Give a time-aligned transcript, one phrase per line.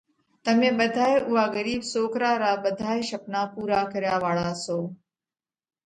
[0.43, 4.79] تمي ٻڌائي اُوئا ڳرِيٻ سوڪرا را ٻڌائي شپنا پُورا ڪريا واۯا سو۔